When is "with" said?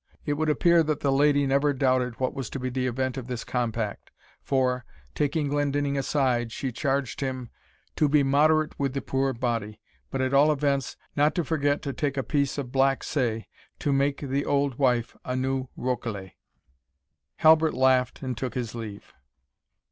8.79-8.95